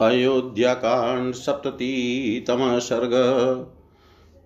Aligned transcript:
अयोध्याकांड 0.00 1.34
सप्ततितम 1.34 2.78
सर्ग। 2.78 3.12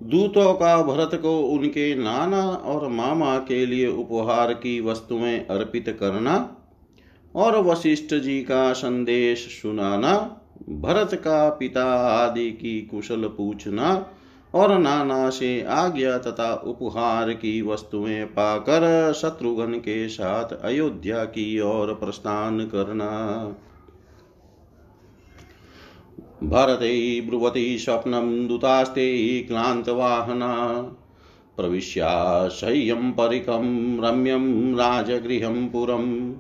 दूतों 0.00 0.54
का 0.54 0.82
भरत 0.82 1.10
को 1.14 1.40
उनके 1.40 1.94
नाना 1.94 2.48
और 2.48 2.88
मामा 2.88 3.38
के 3.38 3.66
लिए 3.66 3.86
उपहार 3.86 4.52
की 4.54 4.80
वस्तुएँ 4.80 5.38
अर्पित 5.38 5.96
करना 6.00 6.56
और 7.34 7.62
वशिष्ठ 7.62 8.14
जी 8.14 8.40
का 8.40 8.72
संदेश 8.72 9.38
सुनाना, 9.62 10.40
भरत 10.70 11.14
का 11.14 11.48
पिता 11.50 11.84
आदि 12.06 12.50
की 12.50 12.80
कुशल 12.82 13.24
पूछना 13.26 14.06
और 14.54 14.78
नाना 14.78 15.30
से 15.30 15.62
आज्ञा 15.62 16.18
तथा 16.18 16.54
उपहार 16.54 17.32
की 17.32 17.62
वस्तुएँ 17.62 18.24
पाकर 18.24 19.12
शत्रुघ्न 19.12 19.74
के 19.74 20.08
साथ 20.08 20.56
अयोध्या 20.62 21.24
की 21.24 21.60
ओर 21.60 21.94
प्रस्थान 21.94 22.60
करना। 22.60 23.10
भरते 26.44 27.20
ब्रुवती 27.20 27.78
स्वप्नं 27.78 28.48
दुतास्ते 28.48 29.40
क्लान्तवाहना। 29.40 30.82
प्रविश्याशय्यं 31.56 33.12
परिकं 33.12 33.64
रम्यं 34.04 34.74
राजगृहं 34.74 35.68
पुरम्। 35.68 36.32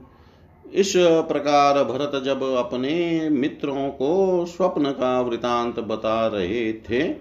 इस 0.74 0.92
प्रकार 0.96 1.84
भरत 1.84 2.22
जब 2.24 2.42
अपने 2.42 3.28
मित्रों 3.30 3.88
को 3.88 4.44
स्वप्न 4.46 4.90
का 4.90 5.20
वृतांत 5.20 5.80
बता 5.80 6.26
रहे 6.26 6.72
थे, 6.72 7.14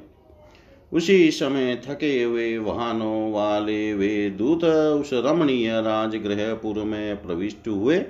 उसी 0.93 1.31
समय 1.31 1.81
थके 1.87 2.23
हुए 2.23 2.57
वाहनों 2.57 3.31
वाले 3.31 3.93
वे 3.93 4.29
दूत 4.29 4.63
उस 4.63 5.09
रमणीय 5.13 5.81
राजगृहपुर 5.81 6.83
में 6.83 7.23
प्रविष्ट 7.23 7.67
हुए। 7.67 8.03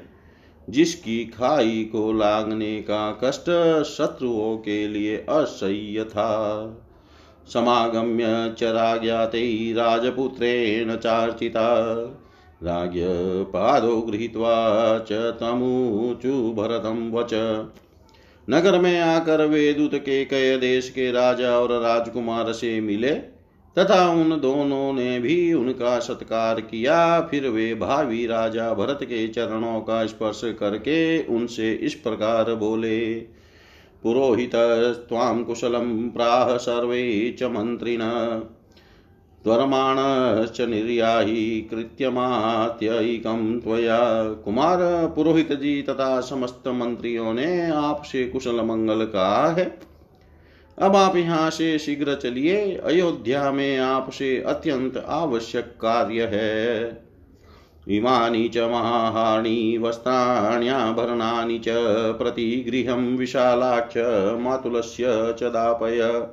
जिसकी 0.70 1.26
खाई 1.26 1.84
को 1.92 2.14
लागने 2.14 2.80
का 2.82 3.20
कष्ट 3.24 3.50
शत्रुओं 3.84 4.58
के 4.58 4.88
लिए 4.88 5.18
असह्य 5.18 6.04
था। 6.04 6.32
समागम्य 7.54 8.56
च 8.60 8.64
राज्ञाते 8.64 9.74
राजपुत्रेण 9.74 10.96
चार्चिता 10.96 11.70
पादो 13.44 13.96
गृहीत्वा 14.02 14.54
च 15.00 15.12
तमूचु 15.12 16.54
भरतं 16.54 17.12
वच। 17.12 17.34
नगर 18.50 18.80
में 18.80 19.00
आकर 19.00 19.46
वे 19.46 19.74
दूत 19.74 19.96
के 19.96 20.26
कय 20.26 20.58
देश 20.58 20.90
के 20.90 21.12
राजा 21.12 21.52
और 21.60 21.72
राजकुमार 21.82 22.52
से 22.54 22.82
मिले। 22.82 23.35
तथा 23.80 24.10
उन 24.10 24.30
दोनों 24.40 24.94
ने 24.94 25.20
भी 25.20 25.54
उनका 25.54 26.00
सत्कार 26.00 26.62
किया। 26.62 27.22
फिर 27.22 27.48
वे 27.48 27.74
भावी 27.76 28.26
राजा 28.28 28.74
भरत 28.74 29.00
के 29.04 29.28
चरणों 29.28 29.80
का 29.82 30.06
स्पर्श 30.06 30.42
करके 30.60 31.24
उनसे 31.26 31.74
इस 31.74 31.94
प्रकार 31.94 32.54
बोले, 32.54 33.16
पुरोहित 34.04 34.56
तां 34.56 35.44
कुशलं 35.44 36.10
प्राह 36.10 36.58
सर्वे 36.58 37.36
च 37.40 37.44
मन्त्रिण। 37.44 38.02
त्वरमाणश्च 39.44 40.62
निर्याहि 40.62 41.68
कृत्यमात्यैकं 41.72 43.60
त्वया। 43.60 44.00
कुमार 44.24 44.78
पुरोहित 45.16 45.54
जी 45.54 45.82
तथा 45.82 46.22
समस्त 46.22 46.68
मंत्रियों 46.68 47.34
ने 47.34 47.72
आपसे 47.72 48.26
कुशल 48.28 48.62
मंगल 48.62 49.06
कहा 49.06 49.48
है। 49.52 49.95
अब 50.78 50.96
आप 50.96 51.16
यहाँ 51.16 51.50
से 51.50 51.80
शीघ्र 51.80 52.16
चलिए। 52.16 52.76
अयोध्या 52.76 53.52
में 53.52 53.78
आपसे 53.78 54.42
अत्यंत 54.42 54.98
आवश्यक 54.98 55.64
कार्य 55.64 56.24
है। 56.24 57.06
इमानि 57.88 58.48
च 58.48 58.58
महाहानि 58.58 59.78
वस्त्राण्याभरणानि 59.78 61.60
च, 61.60 61.66
प्रतिगृहं 62.18 63.18
विशालाक्ष, 63.18 63.98
मातुलस्य 64.40 65.36
च 65.40 65.44
दापय। 65.44 66.28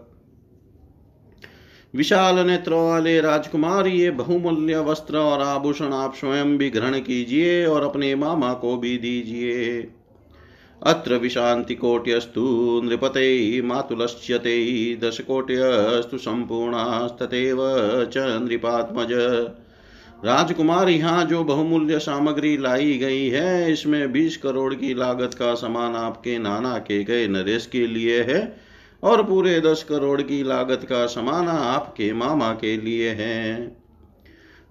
विशाल 1.95 2.39
नेत्रों 2.47 2.89
वाले 2.89 3.21
राजकुमार, 3.21 3.87
ये 3.87 4.11
बहुमूल्य 4.11 4.79
वस्त्र 4.79 5.19
और 5.19 5.41
आभूषण 5.41 5.93
आप 5.93 6.15
स्वयं 6.15 6.59
भी 6.59 6.71
ग्रहण 6.71 6.99
कीजिए 7.01 7.67
और 7.67 7.83
अपने 7.83 8.15
मामा 8.15 8.53
को 8.55 8.77
भी 8.77 8.99
दीजिए। 8.99 9.83
अत्र 10.87 11.17
विशान्तिकोट्यस्तु 11.17 12.43
नृपते 12.85 13.63
मातुलस्यते, 13.63 14.97
दशकोट्यस्तु 14.97 16.19
सम्पूर्णास्तथैव 16.19 17.59
च 18.05 18.19
नृपात्मज। 18.19 19.13
राजकुमार 20.25 20.89
यहाँ 20.89 21.25
जो 21.25 21.45
बहुमूल्य 21.45 21.99
सामग्री 21.99 22.57
लाई 22.57 22.99
गई 22.99 23.29
है, 23.29 23.73
इसमें 23.73 24.13
बीस 24.13 24.37
करोड़ 24.37 24.75
की 24.75 24.95
लागत 24.95 25.35
का 25.35 25.55
सामान 25.55 25.97
आपके 25.97 26.39
नाना 26.39 26.79
के 26.79 27.05
गए 27.05 27.29
नरेश 27.29 27.67
के 27.67 27.87
लिए 27.87 28.23
है, 28.23 28.57
और 29.03 29.23
पूरे 29.23 29.61
दस 29.61 29.83
करोड़ 29.83 30.23
की 30.23 30.43
लागत 30.43 30.87
का 30.89 31.07
सामान 31.07 31.49
आपके 31.49 32.13
मामा 32.13 32.53
के 32.53 32.77
लिए 32.77 33.11
है। 33.11 33.82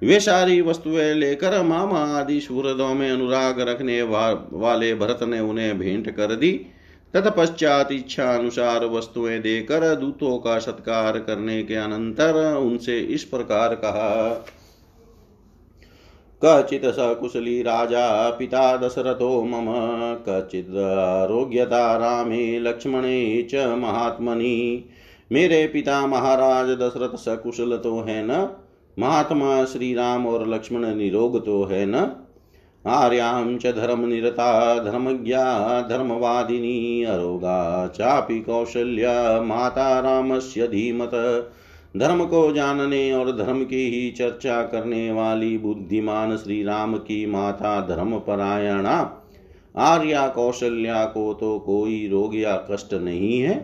वे 0.04 0.20
सारी 0.20 0.62
वस्तुएँ 0.62 1.14
लेकर 1.14 1.64
मामा 1.64 2.00
आदि 2.00 2.42
सुहृदों 2.42 2.94
में 2.94 3.12
अनुराग 3.12 3.60
रखने 3.60 4.02
वा, 4.02 4.50
वाले 4.54 4.96
भरत 4.96 5.20
ने 5.24 5.40
उन्हें 5.40 5.80
भेंट 5.80 6.12
कर 6.12 6.36
दी। 6.36 6.66
तत्पश्चात 7.14 7.92
इच्छा 7.92 8.36
अनुसार 8.36 8.86
वस्तुएँ 8.86 9.40
देकर 9.40 9.96
दूतों 9.96 10.38
का 10.38 10.60
सत्कार 10.60 11.20
करने 11.20 11.64
के 11.64 11.76
अनंतर 11.76 12.56
उनसे 12.56 13.00
इस 13.00 13.24
प्रकार 13.24 13.76
कहा। 13.76 14.46
कचित् 16.46 16.86
सकुशली 16.86 17.62
राजा 17.62 18.30
पिता 18.30 18.78
दशरथो 18.78 19.44
मम 19.44 19.66
कचिदारोग्यता 20.30 21.98
रामे 21.98 22.60
लक्ष्मणे 22.60 23.48
च 23.52 23.56
महात्मनि। 23.56 24.86
मेरे 25.32 25.68
पिता 25.68 26.08
महाराज, 26.08 26.70
दशरथ 26.70 27.18
सकुशल 27.18 27.78
तो 27.78 28.00
है 28.00 28.24
न। 28.26 28.50
महात्मा 29.00 29.66
श्री 29.66 29.94
राम 29.94 30.28
और 30.28 30.48
लक्ष्मण 30.48 30.96
निरोग 30.96 31.46
तो 31.46 31.64
है 31.64 31.86
न। 31.86 32.12
आर्यां 32.88 33.58
च 33.58 33.68
धर्मनिरता 33.68 34.80
धर्मज्ञा, 34.84 35.44
धर्मवादिनी, 35.82 37.04
अरोगा 37.04 37.88
चापि 37.88 38.40
कौशल्या, 38.40 39.42
माता 39.42 40.00
रामस्य 40.00 40.68
धीमत। 40.68 41.12
धर्म 41.96 42.24
को 42.26 42.52
जानने 42.54 43.12
और 43.14 43.32
धर्म 43.38 43.64
की 43.64 43.90
ही 43.90 44.10
चर्चा 44.12 44.62
करने 44.64 45.12
वाली 45.12 45.58
बुद्धिमान 45.58 46.36
श्री 46.38 46.64
राम 46.64 46.98
की 46.98 47.26
माता 47.26 47.80
धर्म 47.88 48.18
परायणा 48.20 48.98
आर्या 49.76 50.28
कौशल्या 50.28 51.04
को 51.06 51.34
तो 51.34 51.58
कोई 51.60 52.08
रोग 52.08 52.36
या 52.36 52.56
कष्ट 52.72 52.94
नहीं 52.94 53.40
है। 53.40 53.56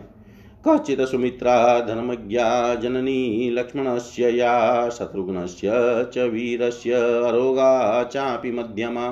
कचित 0.68 1.00
सुमित्रा 1.00 1.78
धर्मज्ञा 1.80 2.74
जननी 2.74 3.50
लक्ष्मणस्य 3.50 4.30
या 4.30 4.88
शत्रुघ्नस्य 4.88 5.70
च 6.14 6.28
वीरस्य 6.32 6.94
अरोगा 6.94 8.02
चापि 8.04 8.50
मध्यमा। 8.52 9.08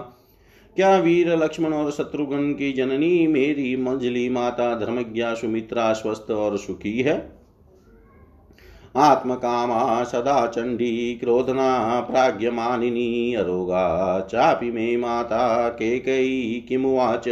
क्या 0.76 0.96
वीर 0.96 1.36
लक्ष्मण 1.36 1.72
और 1.72 1.90
शत्रुघ्न 1.90 2.52
की 2.52 2.72
जननी 2.72 3.26
मेरी 3.26 3.76
मंजली 3.76 4.28
माता 4.28 4.74
धर्मज्ञा 4.80 5.34
सुमित्रा 5.34 5.92
स्वस्थ 5.92 6.30
और 6.30 6.56
सुखी 6.58 7.00
है? 7.00 7.43
आत्मकामा 8.94 10.02
सदा 10.04 10.46
चण्डी 10.46 11.14
क्रोधना 11.14 12.00
प्राज्ञमानिनी 12.00 13.34
अरोगा। 13.34 14.20
चापि 14.20 14.70
मे 14.70 14.96
माता 14.96 15.68
केकयी 15.68 16.60
किमुवाच 16.68 17.28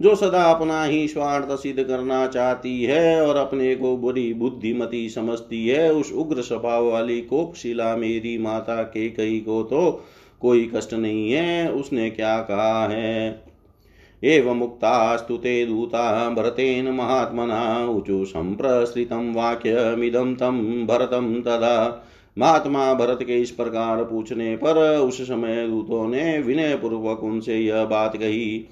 जो 0.00 0.14
सदा 0.14 0.42
अपना 0.44 0.82
ही 0.84 1.06
स्वार्थ 1.08 1.50
सिद्ध 1.58 1.82
करना 1.82 2.26
चाहती 2.26 2.82
है 2.84 3.26
और 3.26 3.36
अपने 3.36 3.74
को 3.74 3.96
बुरी 3.96 4.32
बुद्धिमती 4.34 5.08
समझती 5.08 5.66
है, 5.68 5.92
उस 5.92 6.12
उग्र 6.12 6.42
स्वभाव 6.42 6.90
वाली 6.90 7.20
कोपशिला 7.20 7.94
मेरी 7.96 8.36
माता 8.38 8.82
के 8.82 9.08
कई 9.08 9.38
को 9.40 9.62
तो 9.62 10.04
कोई 10.40 10.70
कष्ट 10.74 10.94
नहीं 10.94 11.32
है, 11.32 11.72
उसने 11.72 12.10
क्या 12.10 12.38
कहा 12.40 12.86
है? 12.86 13.45
एवमुक्तास्तु 14.26 15.36
ते 15.36 15.66
दूता 15.66 16.30
भरतेन 16.30 16.88
महात्मना 16.88 17.88
ऊचु 17.88 18.24
सम्प्रसृतं 18.24 19.34
वाक्यमिदं 19.34 20.34
तं 20.34 20.86
भरतं 20.86 21.40
तदा। 21.40 22.06
महात्मा 22.38 22.94
भरत 22.94 23.18
के 23.22 23.42
इस 23.42 23.50
प्रकार 23.50 24.04
पूछने 24.04 24.56
पर 24.56 24.98
उस 24.98 25.22
समय 25.22 25.68
दूतों 25.68 26.08
ने 26.08 26.38
विनय 26.38 26.74
पूर्वक 26.76 27.24
उनसे 27.24 27.58
यह 27.58 27.84
बात 27.84 28.16
कही, 28.16 28.68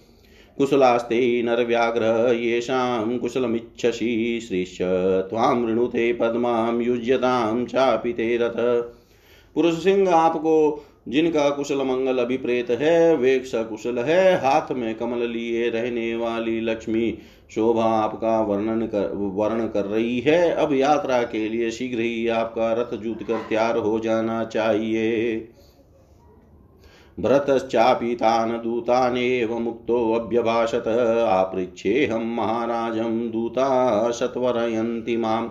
कुशलास्ते 0.59 1.43
नरव्याघ्र, 1.43 2.33
येषां 2.35 3.19
कुशलमिच्छसि, 3.19 4.41
श्रीश्च 4.49 4.83
त्वां 5.31 5.57
वृणुते 5.57 6.13
पद्मां 6.13 6.81
युज्यतां 6.81 7.65
चापि 7.65 8.13
ते 8.13 8.37
रथ। 8.37 8.57
पुरुष 9.55 9.85
सिंह 9.85 10.11
आपको 10.11 10.85
जिनका 11.09 11.51
कुशल 11.51 11.79
मंगल 11.79 12.19
अभिप्रेत 12.19 12.71
है, 12.71 13.17
वे 13.17 13.39
सकुशल 13.39 13.99
है। 13.99 14.37
हाथ 14.37 14.73
में 14.73 14.95
कमल 14.95 15.19
लिए 15.19 15.69
रहने 15.71 16.17
वाली 16.17 16.61
लक्ष्मी 16.61 17.19
शोभा 17.51 17.85
आपका 17.85 18.41
वर्णन 18.41 18.87
कर, 18.87 19.13
वर्ण 19.15 19.67
कर 19.67 19.85
रही 19.85 20.21
है। 20.21 20.51
अब 20.51 20.73
यात्रा 20.73 21.23
के 21.23 21.49
लिए 21.49 21.71
शीघ्र 21.71 22.01
ही 22.01 22.29
आपका 22.29 22.73
रथ 22.73 22.97
जूत 22.97 23.23
कर 23.23 23.37
तैयार 23.49 23.77
हो 23.77 23.99
जाना 23.99 24.45
चाहिए। 24.45 25.37
भरतश्चापि 27.21 28.15
तान् 28.15 28.63
दूतानेव 28.63 29.59
मुक्तोऽभ्यभाषत 29.59 30.89
आपृच्छेऽहं 31.29 32.35
महाराजं 32.37 33.31
दूता 33.31 34.11
सत्वरयन्ति 34.11 35.17
माम्। 35.17 35.51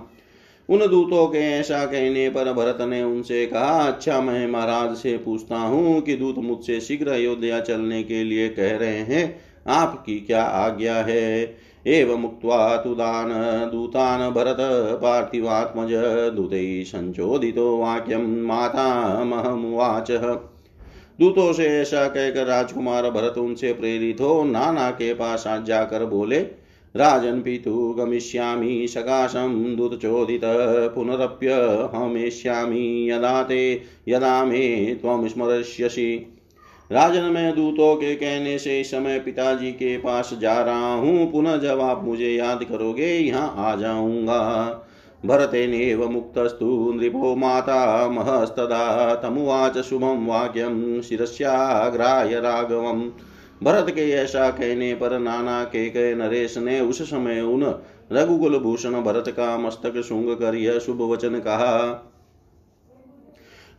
उन 0.70 0.80
दूतों 0.80 1.28
के 1.28 1.38
ऐसा 1.38 1.86
कहने 1.86 2.30
पर 2.30 2.54
भरत 2.54 2.78
ने 2.82 3.04
उनसे 3.04 3.46
कहा 3.46 3.88
अच्छा 3.88 4.22
मैं 4.22 4.48
महाराज 4.48 4.96
से 4.98 5.18
पूछता 5.18 5.58
हूँ 5.58 6.02
कि 6.02 6.16
दूत 6.16 6.36
मुझसे 6.38 6.80
शीघ्र 6.82 7.08
अयोध्या 7.08 7.60
चलने 7.60 8.04
के 8.04 8.24
लिए 8.24 8.50
कह 8.50 8.78
रहे 8.78 9.00
हैं। 9.00 9.42
आपकी 9.68 10.20
क्या 10.20 10.44
आज्ञा 10.44 10.96
है? 10.96 11.58
एव 11.88 12.18
मुक्त्वा 12.18 12.78
तुदान, 12.78 13.30
दूतान, 13.72 14.30
भरत, 14.32 14.58
पार्थिवात्मज, 15.02 15.92
दूतैः 16.36 16.84
संचोदितो 16.84 17.78
वाक्यं 17.78 18.44
मातामहमुवाच 18.46 20.12
दूतों 21.22 21.54
से 21.54 21.66
ऐसा 21.82 22.08
कहकर 22.08 22.46
राजकुमार 22.46 23.10
भरत 23.10 23.38
उनसे 23.38 23.74
प्रेरित 23.74 24.22
हो, 24.22 24.44
नाना 24.44 24.90
के 24.92 25.14
पास 25.14 25.44
जाकर 25.48 26.06
बोले 26.06 26.63
राजन 26.96 27.42
पितु 27.42 27.96
गमिष्यामि 28.00 28.88
सकाशं 28.90 29.76
पुनरप्य 30.90 31.52
हमेष्यामि 31.96 33.08
यदा 33.12 33.44
ते, 33.44 33.82
यदा 34.08 34.46
मे 34.46 34.96
त्वं 34.96 35.28
स्मरष्यसि। 35.28 36.40
राजन 36.92 37.22
मैं 37.22 37.56
दूतों 37.56 37.96
के 37.96 38.16
कहने 38.16 38.60
से 38.60 38.82
इस 38.82 38.92
समय 38.92 39.20
पिताजी 39.20 39.72
के 39.72 39.98
पास 39.98 40.34
जा 40.42 40.62
रहा 40.62 40.94
हूँ, 40.94 41.32
पुनः 41.32 41.58
जब 41.58 41.82
आप 41.82 42.04
मुझे 42.04 42.30
याद 42.30 42.64
करोगे, 42.64 43.08
यहाँ 43.08 43.56
आ 43.58 43.76
जाऊँगा। 43.76 44.70
भरतेनेव 45.26 46.10
मुक्तस्तु, 46.10 46.94
नृपो 46.96 47.36
माता 47.36 48.10
महस्तदा, 48.10 49.16
तमुवाच 49.16 49.78
शुभं 49.78 50.28
वाक्यं 50.28 51.02
शिरस्याग्राय 51.02 52.40
राघवम्। 52.40 53.10
भरत 53.64 53.90
के 53.90 54.10
ऐसा 54.12 54.50
कहने 54.50 54.94
पर 54.94 55.20
नाना 55.20 55.64
के 55.64 55.90
कहे 55.90 56.16
नरेश 56.16 56.58
ने 56.58 56.80
उस 56.82 57.02
समय 57.02 57.42
उन 57.42 57.64
रघुकुल 58.12 58.58
भूषण 58.58 59.02
भरत 59.02 59.30
का 59.30 59.58
मस्तक 59.58 60.02
शुंग 60.02 60.36
कर 60.36 60.56
यह 60.56 60.80
शुभ 60.80 61.02
वचन 61.02 61.40
कहा, 61.40 62.10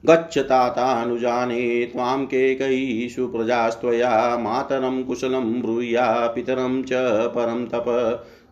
गच्छ 0.05 0.39
तातानुजाने 0.39 1.85
त्वां 1.85 2.25
केकयीषु 2.25 3.27
प्रजास्त्वया, 3.27 4.39
मातरं 4.39 5.03
कुशलं 5.05 5.61
ब्रूया 5.63 6.27
पितरं 6.27 6.83
च 6.83 6.93
परं 7.29 7.65
तप। 7.67 7.85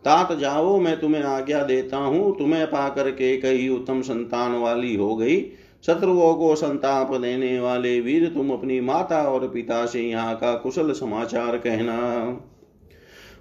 तात 0.04 0.32
जाओ, 0.32 0.78
मैं 0.80 1.00
तुम्हें 1.00 1.22
आज्ञा 1.22 1.62
देता 1.62 1.96
हूँ, 1.96 2.38
तुम्हें 2.38 2.66
पाकर 2.66 3.10
के 3.10 3.36
कई 3.36 3.68
उत्तम 3.68 4.00
संतान 4.02 4.52
वाली 4.52 4.94
हो 4.96 5.16
गई। 5.16 5.36
शत्रुओं 5.84 6.34
को 6.34 6.54
संताप 6.54 7.14
देने 7.14 7.58
वाले 7.60 8.00
वीर 8.00 8.28
तुम 8.28 8.50
अपनी 8.50 8.80
माता 8.80 9.22
और 9.28 9.48
पिता 9.48 9.84
से 9.86 10.00
यहाँ 10.00 10.34
का 10.36 10.54
कुशल 10.54 10.92
समाचार 10.92 11.56
कहना। 11.56 11.98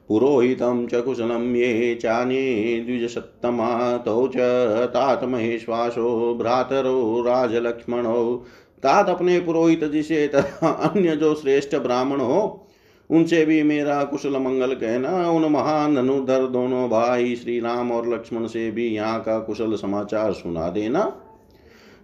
पुरोहितं 0.07 0.85
च 0.87 1.01
कुशलं 1.05 1.53
ये 1.55 1.93
चान्ये 1.95 2.79
द्विजसत्तमा 2.79 3.97
तौ 3.97 4.27
च 4.27 4.87
तात 4.87 5.23
महेश्वासो 5.23 6.33
भ्रातरो 6.35 7.21
राजलक्ष्मणो। 7.21 8.35
तात 8.83 9.09
अपने 9.09 9.39
पुरोहित 9.39 9.83
जिसे 9.83 10.27
तथा 10.27 10.69
अन्य 10.69 11.15
जो 11.15 11.33
श्रेष्ठ 11.35 11.75
ब्राह्मण 11.75 12.19
हो, 12.19 12.67
उनसे 13.09 13.45
भी 13.45 13.61
मेरा 13.63 14.03
कुशल 14.03 14.37
मंगल 14.37 14.73
कहना। 14.73 15.29
उन 15.29 15.51
महान 15.51 15.95
धनुधर 15.95 16.47
दोनों 16.47 16.87
भाई 16.89 17.35
श्री 17.35 17.59
राम 17.59 17.91
और 17.91 18.13
लक्ष्मण 18.13 18.47
से 18.47 18.69
भी 18.71 18.87
यहाँ 18.87 19.19
का 19.19 19.39
कुशल 19.39 19.75
समाचार 19.75 20.33
सुना 20.33 20.69
देना। 20.69 21.11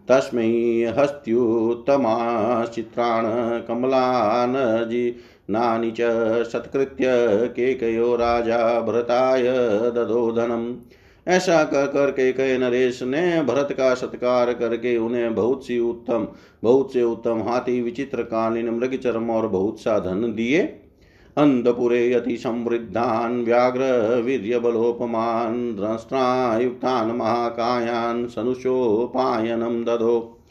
तस्मै 0.09 0.49
हस्त्युत्तमा 0.97 2.13
चित्राण 2.65 3.25
कमलानजि 3.67 5.15
नानि 5.49 5.91
च 5.99 6.11
सत्कृत्य 6.43 7.05
केकयो 7.47 8.15
राजा 8.15 8.59
भरताय 8.81 9.43
ददो 9.95 10.31
धनम। 10.31 10.65
ऐसा 11.27 11.63
कह 11.63 11.85
कर 11.85 12.11
के 12.11 12.31
कहे 12.33 12.57
नरेश 12.57 13.03
ने 13.03 13.43
भरत 13.43 13.71
का 13.71 13.93
सत्कार 13.93 14.53
करके 14.53 14.97
उन्हें 14.97 15.35
बहुत 15.35 15.65
सी 15.67 15.79
उत्तम, 15.79 16.27
बहुत 16.63 16.93
से 16.93 17.03
उत्तम 17.03 17.41
हाथी, 17.41 17.81
विचित्र 17.81 18.23
कालीन 18.23 18.69
मृग 18.69 18.95
चरम 18.95 19.29
और 19.29 19.47
बहुत 19.47 19.79
सा 19.79 19.99
धन 19.99 20.33
दिए। 20.33 20.61
अन्तपुरे 21.37 22.13
अतिसंवृद्धान् 22.13 23.45
व्याघ्रवीर्यबलोपमान् 23.45 25.75
द्रष्ट्रायुक्तान् 25.75 27.17
महाकायान् 27.17 28.27
सनुषोपायनं 28.27 29.83
दधो। 29.83 30.43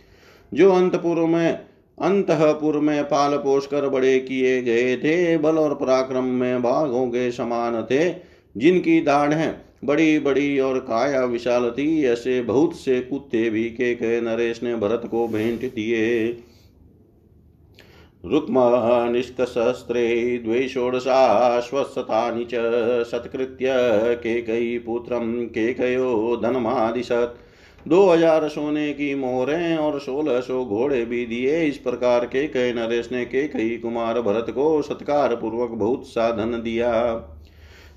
जो 0.55 0.73
अंतपुर 0.73 1.17
में 1.17 1.61
अंतपुर 1.99 2.79
में 2.79 3.05
पाल 3.05 3.37
पोष 3.37 3.67
कर 3.67 3.88
बड़े 3.88 4.19
किए 4.19 4.62
गए 4.62 4.97
थे 4.97 5.38
बल 5.38 5.59
और 5.59 5.75
पराक्रम 5.75 6.25
में 6.25 6.62
बाघों 6.62 7.09
के 7.09 7.33
समान 7.33 7.83
थे 7.83 8.15
जिनकी 8.56 9.00
दाढ़ 9.00 9.53
बड़ी 9.85 10.19
बड़ी 10.19 10.59
और 10.59 10.79
काया 10.79 11.25
विशाल 11.25 11.71
थी 11.71 12.05
ऐसे 12.05 12.43
बहुत 12.43 12.77
से 12.77 13.00
कुत्ते 13.00 13.50
भी 13.50 13.65
के, 13.65 13.94
के 13.94 14.21
नरेश 14.21 14.62
ने 14.62 14.77
भरत 14.77 15.03
को 15.11 15.29
भेंट 15.29 15.75
दिए। 15.75 16.29
रुक्मनिष्कशस्त्रे 18.26 20.06
द्वे 20.44 20.67
षोडशाश्वत्थानि 20.69 22.44
च 22.44 22.55
सत्कृत्य 23.05 23.75
केकयीपुत्रं 24.23 25.46
केकयो 25.49 26.37
धनमादिशत्। 26.43 27.88
दो 27.88 28.00
हज़ार 28.06 28.49
सोने 28.49 28.93
की 28.93 29.14
मोहरें 29.14 29.76
और 29.76 29.99
सोलह 30.00 30.40
सौ 30.40 30.64
घोड़े 30.64 31.05
भी 31.05 31.25
दिए। 31.26 31.62
इस 31.64 31.76
प्रकार 31.76 32.25
के 32.26 32.46
कई 32.49 32.73
नरेश 32.73 33.08
ने 33.12 33.25
के 33.25 33.46
कई 33.49 33.76
कुमार 33.76 34.20
भरत 34.20 34.50
को 34.50 34.82
सत्कार 34.82 35.34
पूर्वक 35.34 35.70
बहुत 35.70 36.06
सा 36.06 36.31
धन 36.31 36.61
दिया। 36.62 36.93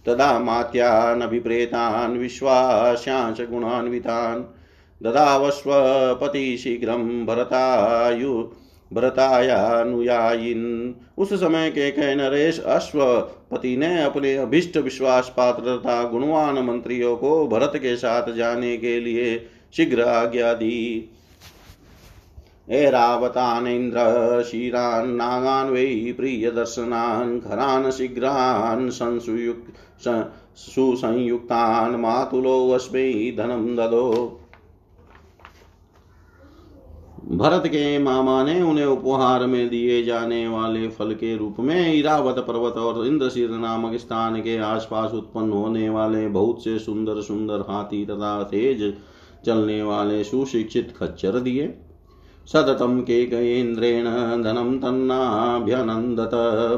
तदा 0.06 0.40
मात्यान 0.40 1.22
अभिप्रेतान, 1.22 2.18
विश्वास्यांश 2.18 3.42
गुणान्वितान 3.42 4.46
ददावस्वपति 5.02 6.58
शीघ्रं 6.58 7.26
भरतायु 7.26 8.44
भरतायानुयायिन 8.94 10.96
उस 11.18 11.34
समय 11.34 11.70
के 11.70 11.92
कह 11.92 12.16
नरेश 12.16 12.60
अश्वपति 12.60 13.78
ने 13.78 14.04
अपने 14.04 14.36
अभिष्ट 14.36 14.78
विश्वास 14.78 15.34
पात्र 15.38 15.78
तथा 15.78 16.04
गुणवान 16.04 16.60
मंत्रियों 16.60 17.18
को 17.18 17.48
भरत 17.48 17.72
के 17.76 17.96
साथ 17.96 18.32
जाने 18.32 18.78
के 18.78 19.00
लिए 19.00 19.48
शीघ्र 19.74 20.02
आज्ञा 20.02 20.54
दी। 20.54 21.10
एरावतानेन्द्र 22.70 24.44
क्षीरान्, 24.44 25.16
नागान् 25.16 25.70
वै 25.70 26.14
प्रियदर्शनान् 26.18 27.40
खरान् 27.40 27.92
शीघ्रान् 27.92 28.90
संसुयुक् 28.90 30.18
सुसंयुक्तान्, 30.56 31.96
मातुलो 31.96 32.74
वस्मै 32.74 33.36
धनं 33.38 33.76
ददो। 33.76 34.40
भरत 37.28 37.64
के 37.68 38.00
मामा 38.00 38.44
ने 38.44 38.62
उन्हें 38.62 38.86
उपहार 38.86 39.46
में 39.46 39.70
दिए 39.70 40.04
जाने 40.04 40.48
वाले 40.48 40.88
फल 40.88 41.14
के 41.14 41.38
रूप 41.38 41.56
में 41.60 41.94
इरावत 41.94 42.36
पर्वत 42.48 42.74
और 42.74 43.06
इंद्रशीर 43.08 43.50
नामक 43.50 43.98
स्थान 43.98 44.42
के 44.42 44.58
आसपास 44.58 45.12
उत्पन्न 45.12 45.52
होने 45.52 45.90
वाले 45.90 46.28
बहुत 46.28 46.64
से 46.64 46.80
सुंदर 46.80 47.22
सुंदर 47.22 47.60
हाथी 47.60 48.06
तथा 48.06 48.44
तेज 48.44 48.94
चलने 49.46 49.84
वाले 49.84 50.24
सुशिक्षित 50.24 50.94
खच्चर 50.98 51.40
दिए। 51.40 51.68
सततम 52.48 53.00
के 53.02 53.60
इंद्रेण 53.60 54.06
धनम 54.44 54.78
तन्नाभ्यनंदत 54.78 56.32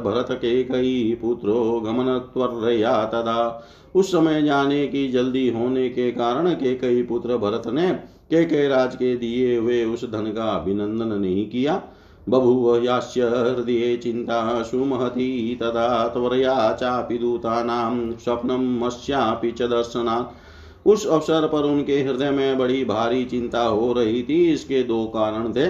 भरत 0.05 0.27
के 0.31 0.63
कई 0.63 1.19
पुत्रो 1.21 1.79
गमन 1.79 2.17
त्वरया 2.33 3.05
तदा। 3.05 3.67
उस 3.95 4.12
समय 4.12 4.41
जाने 4.41 4.88
की 4.88 5.07
जल्दी 5.07 5.50
होने 5.50 5.89
के 5.89 6.12
कारण 6.12 6.50
के 6.50 6.75
कई 6.75 7.03
पुत्र 7.03 7.38
भरत 7.38 7.67
ने 7.67 7.91
के 8.31 8.43
के 8.45 8.67
राज 8.67 8.95
के 8.95 9.15
दिए 9.15 9.57
हुए 9.57 9.83
उस 9.85 10.05
धन 10.05 10.31
का 10.31 10.51
अभिनंदन 10.51 11.19
नहीं 11.19 11.50
किया। 11.50 11.81
बभूव 12.29 12.83
यास्य 12.83 13.21
हृदय 13.21 13.95
चिंता 13.97 14.63
सुमहती 14.63 15.55
तदा 15.55 16.07
त्वरया 16.07 16.71
चापि 16.73 17.17
दूतानां 17.17 18.11
स्वप्नम 18.17 18.85
अस्यापि 18.85 19.51
च 19.51 19.61
दर्शनात्। 19.61 20.88
उस 20.88 21.05
अवसर 21.07 21.47
पर 21.47 21.63
उनके 21.63 22.01
हृदय 22.01 22.29
में 22.31 22.57
बड़ी 22.57 22.83
भारी 22.85 23.23
चिंता 23.25 23.63
हो 23.63 23.91
रही 23.93 24.21
थी। 24.23 24.43
इसके 24.53 24.83
दो 24.83 25.03
कारण 25.05 25.51
थे। 25.53 25.65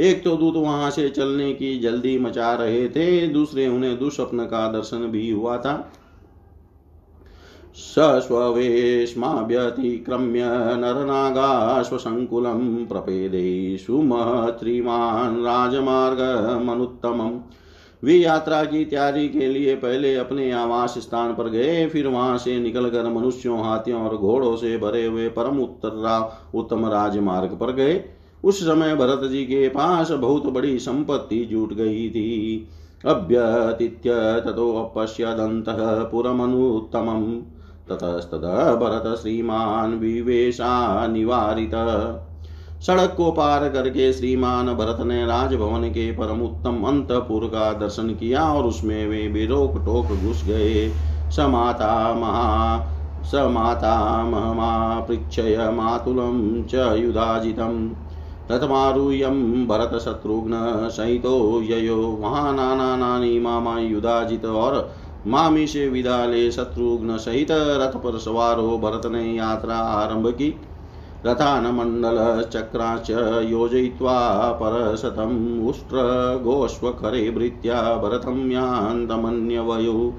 एक 0.00 0.22
तो 0.24 0.36
दूत 0.36 0.54
वहाँ 0.54 0.90
से 0.90 1.08
चलने 1.08 1.52
की 1.52 1.78
जल्दी 1.78 2.18
मचा 2.18 2.54
रहे 2.54 2.88
थे। 2.88 3.26
दूसरे 3.28 3.66
उन्हें 3.66 3.98
दुस्वप्न 3.98 4.44
का 4.44 4.66
दर्शन 4.72 5.06
भी 5.06 5.30
हुआ 5.30 5.56
था। 5.58 5.74
सस्ववेश्माभ्यतिक्रम्य 7.76 10.42
नरनागाश्वसङ्कुलं 10.76 12.86
प्रपेदे 12.86 13.76
सुमहत्रिमान् 13.76 15.44
राजमार्गमनुत्तमम्। 15.44 17.40
वे 18.04 18.14
यात्रा 18.14 18.64
की 18.64 18.84
तैयारी 18.84 19.28
के 19.28 19.48
लिए 19.48 19.74
पहले 19.74 20.14
अपने 20.14 20.52
आवास 20.52 20.98
स्थान 20.98 21.34
पर 21.34 21.48
गए, 21.48 21.86
फिर 21.86 22.06
वहाँ 22.06 22.38
से 22.38 22.60
निकलकर 22.60 23.10
मनुष्यों, 23.10 23.64
हाथियों 23.64 24.02
और 24.02 24.16
घोड़ों 24.16 24.56
से 24.56 24.76
भरे 24.76 25.06
हुए 25.06 25.28
परम 25.28 25.60
उत्तर 25.60 26.32
उत्तम 26.54 26.86
राजमार्ग 26.86 27.58
पर 27.60 27.72
गए। 27.72 28.04
उस 28.44 28.62
समय 28.62 28.94
भरत 28.94 29.30
जी 29.30 29.44
के 29.44 29.68
पास 29.68 30.10
बहुत 30.10 30.46
बड़ी 30.46 30.78
संपत्ति 30.78 31.44
जुट 31.44 31.72
गई 31.72 32.10
थी। 32.10 32.68
अभ्यतिथ्य 33.04 33.06
अभ्यतीत्य 33.06 34.42
ततोऽपश्यदन्तः 34.46 36.04
पुरमनुत्तमम्। 36.04 37.42
ततस्ततः 37.90 38.74
भरत 38.74 39.18
श्रीमान 39.18 39.94
विवेशा 39.94 41.06
निवारित। 41.06 41.70
सड़क 42.80 43.14
को 43.16 43.30
पार 43.32 43.68
करके 43.68 44.12
श्रीमान 44.12 44.66
भरत 44.66 45.06
ने 45.06 45.26
राजभवन 45.26 45.88
के 45.88 46.12
परम 46.12 46.40
उत्तम 46.42 46.82
अंतपुर 46.82 47.44
का 47.44 47.72
दर्शन 47.72 48.08
किया 48.08 48.52
और 48.52 48.64
उसमें 48.64 49.08
वे 49.08 49.28
बेरोक 49.28 49.76
टोक 49.76 50.06
घुस 50.06 50.44
गए। 50.44 50.92
समाता 51.36 52.14
महा, 52.14 52.78
समाता 53.22 54.24
महमा 54.24 55.00
पृच्छय 55.00 55.70
मातुलं 55.72 56.62
च 56.62 56.74
युधाजितम्। 56.74 57.90
तत्मारुह्यं 58.48 59.66
भरतशत्रुघ्न 59.66 60.52
सहितो 60.92 61.62
ययो। 61.62 61.96
वहाँ 61.96 62.52
नाना 62.52 62.96
नानी 62.96 63.38
मामा 63.40 63.78
युधाजित 63.78 64.44
और 64.44 64.90
मामी 65.26 65.66
से 65.66 65.88
विदा 65.88 66.26
ले 66.26 66.50
शत्रुघ्न 66.50 67.16
सहित 67.16 67.48
रथ 67.50 67.96
पर 67.96 68.18
सवार 68.18 68.58
हो 68.58 68.78
भरत 68.78 69.06
ने 69.06 69.36
यात्रा 69.36 69.76
आरंभ 69.76 70.28
की 70.30 70.54
रथानमण्डलचक्राश्च 71.26 73.10
योजयित्वा 73.50 74.18
परशतम् 74.52 75.68
उष्ट्रगोष्वखरे 75.68 77.30
भृत्या 77.30 77.80
भरतं 77.96 78.50
यान्तमन्यवयो 78.50 80.14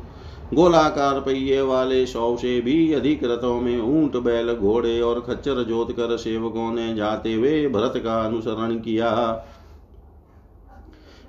गोलाकार 0.54 1.20
पहिए 1.20 1.62
वाले 1.62 2.06
सौ 2.06 2.36
से 2.36 2.62
भी 2.62 2.94
अधिक 2.94 3.24
रथों 3.24 3.62
में 3.62 3.82
ऊँट, 3.82 4.18
बैल, 4.18 4.54
घोड़े 4.54 5.02
और 5.02 5.20
खच्चर 5.20 5.64
जोत 5.64 5.92
कर 5.92 6.18
सेवकों 6.18 6.72
ने 6.72 6.96
जाते 6.96 7.34
हुए 7.34 7.68
भरत 7.68 7.94
का 7.98 8.22
अनुसरण 8.22 8.76
किया। 8.80 9.12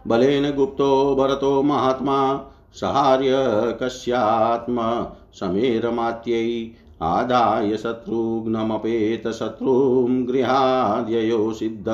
बलेन 0.06 0.50
गुप्तो, 0.54 1.14
भरतो 1.14 1.62
महात्मा 1.62 2.18
सहार्य 2.80 3.32
कस्यात्म 3.82 5.06
समेरमात्यै 5.32 6.70
आदाय 7.02 7.76
शत्रुघ्नमपेत 7.76 9.28
शत्रुं 9.28 10.28
गृहाद्ययो 10.28 11.52
सिद्ध 11.52 11.88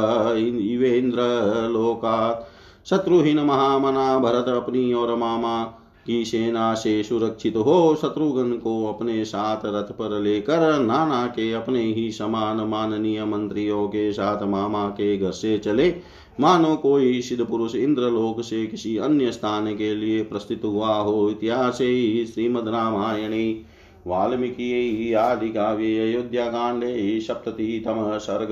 इवेन्द्रलोकात्। 0.73 2.43
शत्रुहीन 2.91 3.41
महामना 3.41 4.19
भरत 4.19 4.49
अपनी 4.49 4.93
और 4.93 5.15
मामा 5.17 5.79
की 6.06 6.25
सेना 6.25 6.75
से 6.75 7.02
सुरक्षित 7.02 7.56
हो 7.56 7.97
शत्रुघ्न 8.02 8.52
को 8.52 8.87
अपने 8.87 9.25
साथ 9.25 9.61
रथ 9.64 9.92
पर 9.92 10.21
लेकर 10.21 10.80
नाना 10.80 11.26
के 11.26 11.52
अपने 11.52 11.82
ही 11.82 12.11
समान 12.12 12.56
माननीय 12.56 13.25
मंत्रियों 13.25 13.87
के 13.88 14.12
साथ 14.12 14.42
मामा 14.42 14.88
के 14.88 15.16
घर 15.18 15.30
से 15.30 15.59
चले। 15.59 15.94
मानो 16.40 16.76
कोई 16.76 17.21
सिद्ध 17.23 17.44
पुरुष 17.44 17.75
इंद्रलोक 17.75 18.40
से 18.40 18.66
किसी 18.66 18.97
अन्य 18.97 19.32
स्थान 19.32 19.76
के 19.76 19.94
लिए 19.94 20.23
प्रस्थित 20.23 20.64
हुआ 20.64 20.97
हो 20.97 21.30
इतिहास 21.30 21.78
ही 21.80 22.26
श्रीमद 22.26 22.68
रामायणे, 22.68 23.61
वाल्मीकि 24.06 25.14
आदि 25.14 25.14
आदिकाव्ये 25.14 26.12
अयोध्याकाण्डे 26.12 27.21
सप्ततितमः 27.21 28.18
सर्ग। 28.18 28.50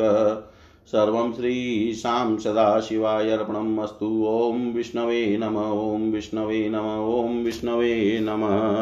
सर्वं 0.93 1.33
श्रीशां 1.33 2.39
सदाशिवाय 2.39 3.31
अर्पणम् 3.31 3.79
अस्तु 3.81 4.07
ॐ 4.29 4.73
विष्णवे 4.75 5.37
नम 5.37 5.57
ॐ 5.57 6.11
विष्णवे 6.13 6.69
नम 6.69 6.87
ॐ 7.11 7.45
विष्णवे 7.45 8.21
नमः। 8.23 8.81